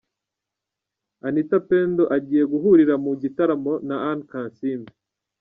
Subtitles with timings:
[1.27, 4.89] Anita Pendo agiye guhurira mu gitaramo na Anne kansiime.